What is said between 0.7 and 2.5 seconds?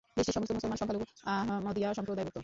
সংখ্যালঘু আহমদিয়া সম্প্রদায়ভুক্ত।